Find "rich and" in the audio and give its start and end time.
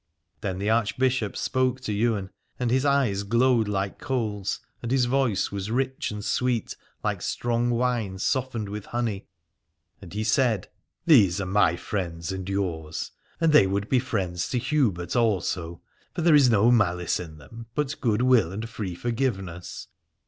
5.69-6.25